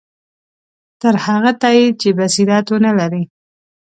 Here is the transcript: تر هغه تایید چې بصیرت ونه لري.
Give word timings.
تر 1.01 1.13
هغه 1.25 1.51
تایید 1.61 1.93
چې 2.01 2.09
بصیرت 2.19 2.65
ونه 2.69 2.91
لري. 2.99 3.23